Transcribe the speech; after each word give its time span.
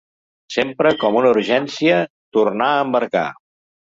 Sempre, 0.53 0.93
com 1.03 1.17
una 1.19 1.33
urgència: 1.33 1.99
tornar 2.39 2.71
a 2.71 2.81
embarcar. 2.87 3.23